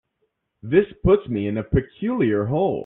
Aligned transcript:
This 0.63 0.85
puts 1.03 1.27
me 1.27 1.45
in 1.47 1.59
a 1.59 1.63
peculiar 1.63 2.45
hole. 2.45 2.79